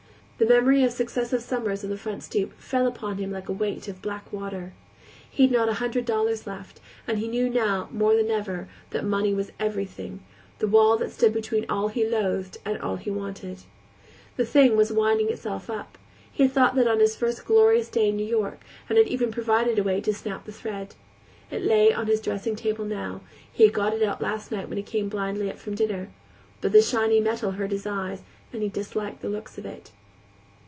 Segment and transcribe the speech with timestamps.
[0.43, 3.87] The memory of successive summers on the front stoop fell upon him like a weight
[3.87, 4.73] of black water.
[5.29, 9.05] He had not a hundred dollars left; and he knew now, more than ever, that
[9.05, 10.21] money was everything,
[10.57, 13.59] the wall that stood between all he loathed and all he wanted.
[14.35, 15.95] The thing was winding itself up;
[16.31, 19.07] he had thought of that on his first glorious day in New York, and had
[19.07, 20.95] even provided a way to snap the thread.
[21.51, 23.21] It lay on his dressing table now;
[23.53, 26.09] he had got it out last night when he came blindly up from dinner,
[26.61, 29.91] but the shiny metal hurt his eyes, and he disliked the looks of it.